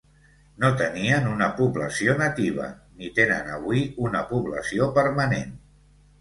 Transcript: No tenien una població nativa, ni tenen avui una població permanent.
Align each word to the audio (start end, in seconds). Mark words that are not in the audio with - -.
No 0.61 0.69
tenien 0.77 1.27
una 1.33 1.49
població 1.59 2.15
nativa, 2.21 2.65
ni 3.03 3.11
tenen 3.19 3.53
avui 3.59 3.85
una 4.07 4.25
població 4.33 4.89
permanent. 4.97 5.55